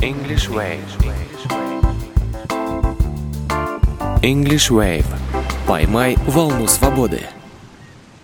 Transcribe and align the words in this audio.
English 0.00 0.48
Wave. 0.48 0.80
English 4.22 4.70
Wave. 4.70 5.06
Поймай 5.66 6.16
волну 6.26 6.68
свободы. 6.68 7.22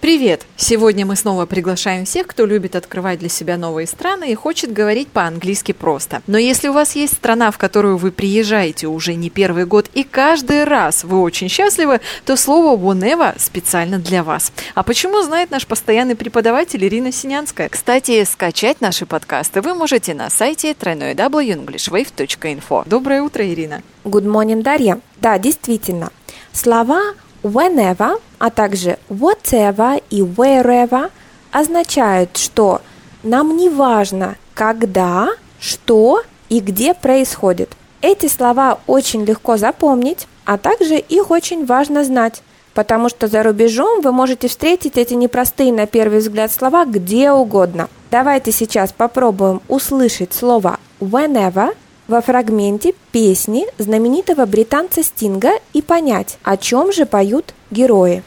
Привет! 0.00 0.46
Сегодня 0.56 1.04
мы 1.04 1.14
снова 1.14 1.44
приглашаем 1.44 2.06
всех, 2.06 2.26
кто 2.26 2.46
любит 2.46 2.74
открывать 2.74 3.18
для 3.18 3.28
себя 3.28 3.58
новые 3.58 3.86
страны 3.86 4.32
и 4.32 4.34
хочет 4.34 4.72
говорить 4.72 5.08
по-английски 5.08 5.72
просто. 5.72 6.22
Но 6.26 6.38
если 6.38 6.68
у 6.68 6.72
вас 6.72 6.96
есть 6.96 7.12
страна, 7.12 7.50
в 7.50 7.58
которую 7.58 7.98
вы 7.98 8.10
приезжаете 8.10 8.86
уже 8.86 9.12
не 9.12 9.28
первый 9.28 9.66
год 9.66 9.90
и 9.92 10.02
каждый 10.02 10.64
раз 10.64 11.04
вы 11.04 11.20
очень 11.20 11.50
счастливы, 11.50 12.00
то 12.24 12.38
слово 12.38 12.78
whenever 12.78 13.38
специально 13.38 13.98
для 13.98 14.24
вас. 14.24 14.52
А 14.74 14.82
почему 14.82 15.20
знает 15.20 15.50
наш 15.50 15.66
постоянный 15.66 16.16
преподаватель 16.16 16.82
Ирина 16.82 17.12
Синянская? 17.12 17.68
Кстати, 17.68 18.24
скачать 18.24 18.80
наши 18.80 19.04
подкасты 19.04 19.60
вы 19.60 19.74
можете 19.74 20.14
на 20.14 20.30
сайте 20.30 20.70
www.englishwave.info. 20.70 22.84
Доброе 22.86 23.20
утро, 23.20 23.46
Ирина! 23.46 23.82
Good 24.04 24.24
morning, 24.24 24.62
Дарья. 24.62 24.98
Да, 25.20 25.38
действительно. 25.38 26.10
Слова 26.52 27.02
whenever, 27.42 28.20
а 28.38 28.50
также 28.50 28.98
whatever 29.08 30.02
и 30.10 30.20
wherever 30.20 31.10
означают, 31.50 32.36
что 32.36 32.80
нам 33.22 33.56
не 33.56 33.68
важно, 33.68 34.36
когда, 34.54 35.28
что 35.58 36.22
и 36.48 36.60
где 36.60 36.94
происходит. 36.94 37.72
Эти 38.02 38.28
слова 38.28 38.78
очень 38.86 39.24
легко 39.24 39.56
запомнить, 39.56 40.26
а 40.44 40.58
также 40.58 40.96
их 40.96 41.30
очень 41.30 41.66
важно 41.66 42.02
знать, 42.04 42.42
потому 42.72 43.08
что 43.08 43.28
за 43.28 43.42
рубежом 43.42 44.00
вы 44.00 44.12
можете 44.12 44.48
встретить 44.48 44.96
эти 44.96 45.14
непростые 45.14 45.72
на 45.72 45.86
первый 45.86 46.20
взгляд 46.20 46.50
слова 46.50 46.84
где 46.86 47.30
угодно. 47.30 47.88
Давайте 48.10 48.52
сейчас 48.52 48.92
попробуем 48.92 49.60
услышать 49.68 50.32
слово 50.32 50.78
whenever– 51.00 51.74
во 52.10 52.20
фрагменте 52.20 52.92
песни 53.12 53.66
знаменитого 53.78 54.44
британца 54.44 55.04
Стинга 55.04 55.52
и 55.72 55.80
понять, 55.80 56.38
о 56.42 56.56
чем 56.56 56.92
же 56.92 57.06
поют 57.06 57.54
герои. 57.70 58.24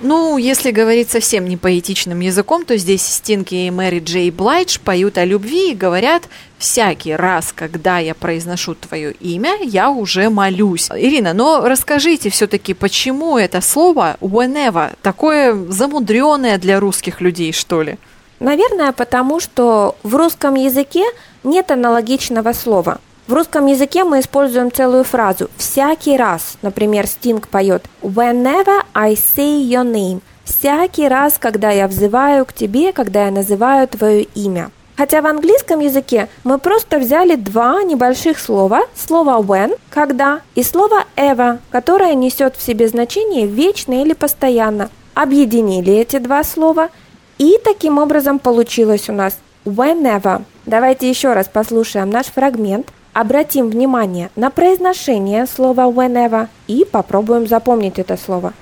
Ну, 0.00 0.38
если 0.38 0.70
говорить 0.70 1.10
совсем 1.10 1.48
не 1.48 1.56
поэтичным 1.56 2.20
языком, 2.20 2.64
то 2.64 2.76
здесь 2.76 3.02
Стинки 3.02 3.54
и 3.54 3.70
Мэри 3.70 3.98
Джей 3.98 4.30
Блайдж 4.30 4.78
поют 4.78 5.18
о 5.18 5.24
любви 5.24 5.72
и 5.72 5.74
говорят 5.74 6.28
«Всякий 6.58 7.14
раз, 7.16 7.52
когда 7.52 7.98
я 7.98 8.14
произношу 8.14 8.74
твое 8.74 9.12
имя, 9.12 9.56
я 9.62 9.90
уже 9.90 10.30
молюсь». 10.30 10.88
Ирина, 10.94 11.32
но 11.32 11.66
расскажите 11.66 12.30
все-таки, 12.30 12.74
почему 12.74 13.38
это 13.38 13.60
слово 13.60 14.16
«whenever» 14.20 14.92
такое 15.02 15.54
замудренное 15.68 16.58
для 16.58 16.78
русских 16.78 17.20
людей, 17.20 17.52
что 17.52 17.82
ли? 17.82 17.98
Наверное, 18.38 18.92
потому 18.92 19.40
что 19.40 19.96
в 20.04 20.14
русском 20.14 20.54
языке 20.54 21.04
нет 21.42 21.70
аналогичного 21.72 22.52
слова– 22.52 23.00
в 23.28 23.34
русском 23.34 23.66
языке 23.66 24.04
мы 24.04 24.20
используем 24.20 24.72
целую 24.72 25.04
фразу 25.04 25.50
«всякий 25.58 26.16
раз». 26.16 26.56
Например, 26.62 27.06
Стинг 27.06 27.48
поет 27.48 27.84
«Whenever 28.00 28.82
I 28.94 29.12
say 29.12 29.62
your 29.62 29.84
name» 29.84 30.22
«всякий 30.44 31.06
раз, 31.06 31.36
когда 31.38 31.70
я 31.70 31.88
взываю 31.88 32.46
к 32.46 32.54
тебе, 32.54 32.94
когда 32.94 33.26
я 33.26 33.30
называю 33.30 33.86
твое 33.86 34.22
имя». 34.22 34.70
Хотя 34.96 35.20
в 35.20 35.26
английском 35.26 35.80
языке 35.80 36.28
мы 36.42 36.58
просто 36.58 36.98
взяли 36.98 37.36
два 37.36 37.82
небольших 37.82 38.38
слова, 38.38 38.80
слово 38.96 39.42
when– 39.42 39.78
когда, 39.90 40.40
и 40.54 40.62
слово 40.62 41.04
ever, 41.14 41.58
которое 41.70 42.14
несет 42.14 42.56
в 42.56 42.62
себе 42.62 42.88
значение 42.88 43.46
вечно 43.46 44.02
или 44.02 44.14
постоянно. 44.14 44.88
Объединили 45.12 45.92
эти 45.92 46.18
два 46.18 46.42
слова, 46.42 46.88
и 47.36 47.58
таким 47.62 47.98
образом 47.98 48.38
получилось 48.38 49.10
у 49.10 49.12
нас 49.12 49.36
whenever. 49.66 50.44
Давайте 50.64 51.10
еще 51.10 51.34
раз 51.34 51.46
послушаем 51.46 52.08
наш 52.08 52.26
фрагмент. 52.26 52.88
Обратим 53.20 53.68
внимание 53.68 54.30
на 54.36 54.48
произношение 54.48 55.44
слова 55.46 55.90
whenever 55.90 56.46
и 56.68 56.84
попробуем 56.84 57.48
запомнить 57.48 57.98
это 57.98 58.16
слово. 58.16 58.52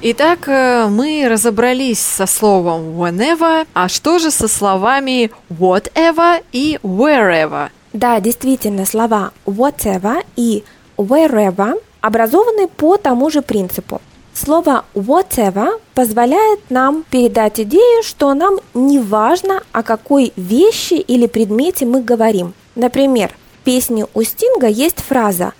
Итак, 0.00 0.48
э, 0.48 0.86
мы 0.88 1.28
разобрались 1.28 2.00
со 2.00 2.24
словом 2.24 2.98
whenever, 2.98 3.66
а 3.74 3.88
что 3.90 4.18
же 4.18 4.30
со 4.30 4.48
словами 4.48 5.30
whatever 5.50 6.42
и 6.52 6.78
wherever? 6.82 7.68
Да, 7.92 8.20
действительно, 8.20 8.86
слова 8.86 9.32
whatever 9.46 10.24
и 10.36 10.64
wherever 10.96 11.80
образованы 12.00 12.68
по 12.68 12.96
тому 12.96 13.30
же 13.30 13.42
принципу. 13.42 14.00
Слово 14.34 14.84
whatever 14.94 15.78
позволяет 15.94 16.70
нам 16.70 17.04
передать 17.10 17.60
идею, 17.60 18.02
что 18.02 18.32
нам 18.32 18.58
не 18.72 18.98
важно, 18.98 19.62
о 19.72 19.82
какой 19.82 20.32
вещи 20.36 20.94
или 20.94 21.26
предмете 21.26 21.84
мы 21.84 22.02
говорим. 22.02 22.54
Например, 22.74 23.34
в 23.60 23.64
песне 23.64 24.06
у 24.14 24.22
Стинга 24.22 24.68
есть 24.68 25.00
фраза 25.00 25.52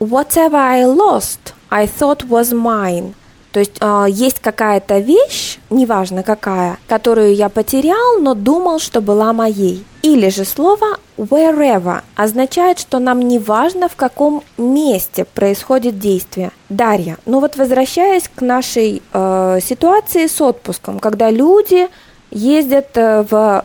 Whatever 0.00 0.56
I 0.56 0.82
lost, 0.82 1.54
I 1.70 1.86
thought 1.86 2.28
was 2.28 2.52
mine– 2.52 3.14
то 3.56 3.60
есть 3.60 3.78
э, 3.80 4.06
есть 4.10 4.40
какая-то 4.40 4.98
вещь, 4.98 5.60
неважно 5.70 6.22
какая, 6.22 6.76
которую 6.86 7.34
я 7.34 7.48
потерял, 7.48 8.18
но 8.20 8.34
думал, 8.34 8.78
что 8.80 9.00
была 9.00 9.32
моей. 9.32 9.82
Или 10.02 10.28
же 10.28 10.44
слово 10.44 10.98
wherever 11.16 12.02
означает, 12.14 12.78
что 12.78 12.98
нам 12.98 13.20
не 13.20 13.38
важно, 13.38 13.88
в 13.88 13.96
каком 13.96 14.42
месте 14.58 15.24
происходит 15.24 15.98
действие. 15.98 16.50
Дарья, 16.68 17.18
ну 17.26 17.40
вот 17.40 17.56
возвращаясь 17.56 18.30
к 18.34 18.40
нашей 18.40 19.02
э, 19.12 19.58
ситуации 19.62 20.26
с 20.26 20.40
отпуском, 20.40 20.98
когда 20.98 21.30
люди 21.30 21.88
ездят 22.30 22.96
э, 22.96 23.24
в 23.28 23.64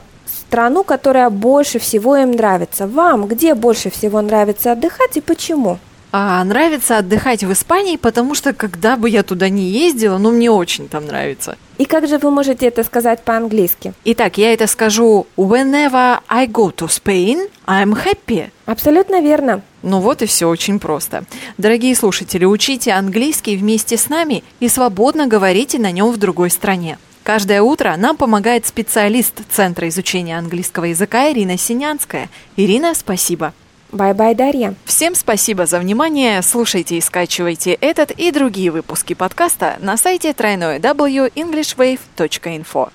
страну, 0.51 0.83
которая 0.83 1.29
больше 1.29 1.79
всего 1.79 2.17
им 2.17 2.31
нравится. 2.31 2.87
Вам 2.87 3.25
где 3.27 3.55
больше 3.55 3.89
всего 3.89 4.21
нравится 4.21 4.73
отдыхать 4.73 5.17
и 5.17 5.21
почему? 5.21 5.77
А 6.13 6.43
нравится 6.43 6.97
отдыхать 6.97 7.43
в 7.43 7.51
Испании, 7.53 7.95
потому 7.95 8.35
что 8.35 8.53
когда 8.53 8.97
бы 8.97 9.09
я 9.09 9.23
туда 9.23 9.47
не 9.47 9.69
ездила, 9.69 10.17
ну 10.17 10.31
мне 10.31 10.51
очень 10.51 10.89
там 10.89 11.05
нравится. 11.05 11.57
И 11.77 11.85
как 11.85 12.07
же 12.07 12.17
вы 12.17 12.31
можете 12.31 12.67
это 12.67 12.83
сказать 12.83 13.23
по-английски? 13.23 13.93
Итак, 14.03 14.37
я 14.37 14.53
это 14.53 14.67
скажу 14.67 15.25
Whenever 15.37 16.19
I 16.27 16.47
go 16.47 16.75
to 16.75 16.87
Spain, 16.87 17.49
I'm 17.65 17.97
happy. 17.97 18.49
Абсолютно 18.65 19.21
верно. 19.21 19.61
Ну 19.83 19.99
вот 20.01 20.21
и 20.21 20.25
все 20.25 20.49
очень 20.49 20.79
просто. 20.79 21.23
Дорогие 21.57 21.95
слушатели, 21.95 22.43
учите 22.43 22.91
английский 22.91 23.55
вместе 23.55 23.97
с 23.97 24.09
нами 24.09 24.43
и 24.59 24.67
свободно 24.67 25.27
говорите 25.27 25.79
на 25.79 25.91
нем 25.91 26.11
в 26.11 26.17
другой 26.17 26.49
стране. 26.49 26.97
Каждое 27.23 27.61
утро 27.61 27.95
нам 27.97 28.17
помогает 28.17 28.65
специалист 28.65 29.41
Центра 29.49 29.87
изучения 29.87 30.37
английского 30.37 30.85
языка 30.85 31.31
Ирина 31.31 31.57
Синянская. 31.57 32.29
Ирина, 32.57 32.93
спасибо. 32.95 33.53
Bye-bye, 33.91 34.35
Дарья. 34.35 34.75
Всем 34.85 35.15
спасибо 35.15 35.65
за 35.65 35.79
внимание. 35.79 36.41
Слушайте 36.41 36.97
и 36.97 37.01
скачивайте 37.01 37.73
этот 37.73 38.11
и 38.11 38.31
другие 38.31 38.71
выпуски 38.71 39.13
подкаста 39.13 39.75
на 39.79 39.97
сайте 39.97 40.31
тройной 40.33 40.79
w.englishwave.info. 40.79 42.89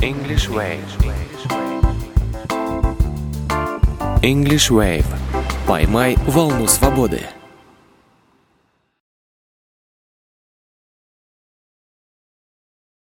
English 0.00 0.48
Wave. 0.48 0.78
English 4.22 4.70
Wave. 4.70 5.04
Поймай 5.66 6.16
волну 6.26 6.68
свободы. 6.68 7.22